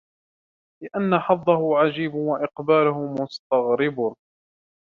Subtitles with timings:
[0.83, 4.15] لِأَنَّ حَظَّهُ عَجِيبٌ وَإِقْبَالَهُ مُسْتَغْرَبٌ